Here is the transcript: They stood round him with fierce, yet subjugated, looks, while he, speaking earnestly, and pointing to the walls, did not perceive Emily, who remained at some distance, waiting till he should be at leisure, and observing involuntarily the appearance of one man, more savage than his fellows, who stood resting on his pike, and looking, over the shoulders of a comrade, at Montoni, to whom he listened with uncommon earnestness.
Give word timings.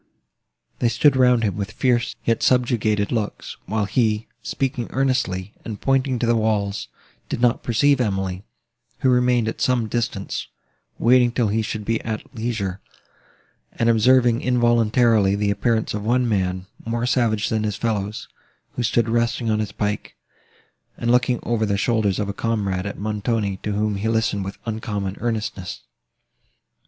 They 0.79 0.89
stood 0.89 1.15
round 1.15 1.43
him 1.43 1.55
with 1.55 1.71
fierce, 1.73 2.15
yet 2.25 2.41
subjugated, 2.41 3.11
looks, 3.11 3.57
while 3.67 3.85
he, 3.85 4.25
speaking 4.41 4.87
earnestly, 4.89 5.53
and 5.63 5.79
pointing 5.79 6.17
to 6.17 6.25
the 6.25 6.35
walls, 6.35 6.87
did 7.29 7.39
not 7.39 7.61
perceive 7.61 8.01
Emily, 8.01 8.43
who 9.01 9.11
remained 9.11 9.47
at 9.47 9.61
some 9.61 9.85
distance, 9.85 10.47
waiting 10.97 11.31
till 11.31 11.49
he 11.49 11.61
should 11.61 11.85
be 11.85 12.01
at 12.01 12.33
leisure, 12.35 12.81
and 13.73 13.89
observing 13.89 14.41
involuntarily 14.41 15.35
the 15.35 15.51
appearance 15.51 15.93
of 15.93 16.01
one 16.03 16.27
man, 16.27 16.65
more 16.83 17.05
savage 17.05 17.49
than 17.49 17.63
his 17.63 17.75
fellows, 17.75 18.27
who 18.71 18.81
stood 18.81 19.07
resting 19.07 19.51
on 19.51 19.59
his 19.59 19.71
pike, 19.71 20.15
and 20.97 21.11
looking, 21.11 21.39
over 21.43 21.63
the 21.63 21.77
shoulders 21.77 22.17
of 22.17 22.27
a 22.27 22.33
comrade, 22.33 22.87
at 22.87 22.97
Montoni, 22.97 23.57
to 23.57 23.73
whom 23.73 23.97
he 23.97 24.07
listened 24.09 24.43
with 24.45 24.57
uncommon 24.65 25.17
earnestness. 25.19 25.81